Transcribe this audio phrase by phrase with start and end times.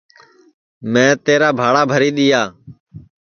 [0.91, 2.41] میں تیرا بھاڑا بھری دؔیا